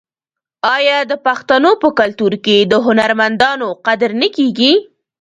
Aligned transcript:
آیا 0.75 0.97
د 1.11 1.13
پښتنو 1.25 1.71
په 1.81 1.89
کلتور 1.99 2.33
کې 2.45 2.57
د 2.71 2.73
هنرمندانو 2.85 3.67
قدر 3.85 4.09
نه 4.21 4.27
کیږي؟ 4.35 4.73